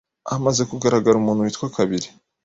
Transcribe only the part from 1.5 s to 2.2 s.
wa kabiri